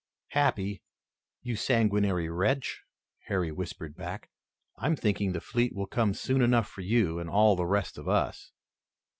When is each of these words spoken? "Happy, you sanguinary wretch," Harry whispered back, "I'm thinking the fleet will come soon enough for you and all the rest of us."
"Happy, 0.29 0.81
you 1.43 1.55
sanguinary 1.55 2.27
wretch," 2.27 2.81
Harry 3.27 3.51
whispered 3.51 3.95
back, 3.95 4.31
"I'm 4.77 4.95
thinking 4.95 5.31
the 5.33 5.39
fleet 5.41 5.75
will 5.75 5.85
come 5.85 6.15
soon 6.15 6.41
enough 6.41 6.67
for 6.67 6.81
you 6.81 7.19
and 7.19 7.29
all 7.29 7.55
the 7.55 7.67
rest 7.67 7.99
of 7.99 8.07
us." 8.09 8.51